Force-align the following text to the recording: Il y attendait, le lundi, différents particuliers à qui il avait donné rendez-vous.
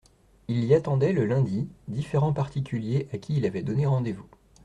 Il 0.47 0.63
y 0.65 0.73
attendait, 0.73 1.13
le 1.13 1.25
lundi, 1.27 1.69
différents 1.87 2.33
particuliers 2.33 3.07
à 3.13 3.19
qui 3.19 3.37
il 3.37 3.45
avait 3.45 3.61
donné 3.61 3.85
rendez-vous. 3.85 4.25